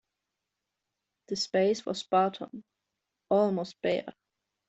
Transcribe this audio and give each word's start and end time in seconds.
The 1.27 1.35
space 1.35 1.85
was 1.85 1.99
spartan, 1.99 2.63
almost 3.29 3.79
bare. 3.83 4.15